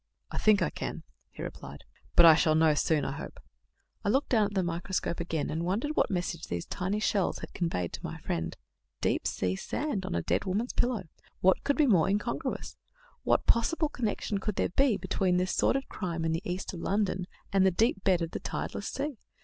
[0.31, 1.83] "I think I can," he replied,
[2.15, 3.39] "but I shall know soon, I hope."
[4.03, 7.93] I looked down the microscope again, and wondered what message these tiny shells had conveyed
[7.93, 8.57] to my friend.
[8.99, 11.03] Deep sea sand on a dead woman's pillow!
[11.41, 12.77] What could be more incongruous?
[13.21, 17.27] What possible connection could there be between this sordid crime in the east of London
[17.53, 19.19] and the deep bed of the "tideless sea"?